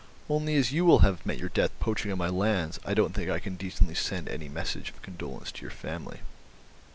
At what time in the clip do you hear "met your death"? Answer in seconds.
1.27-1.69